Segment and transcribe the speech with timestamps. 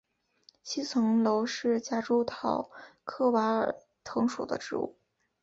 [0.63, 2.71] 七层楼是夹竹桃
[3.03, 4.97] 科娃儿藤属的植物。